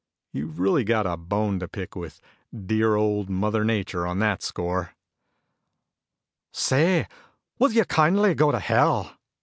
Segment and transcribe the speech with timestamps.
[0.33, 2.19] You've really got a bone to pick with
[2.51, 4.95] dear old Mother Nature on that score!"
[6.51, 7.05] "Say,
[7.59, 9.15] will you kindly go to Hell!"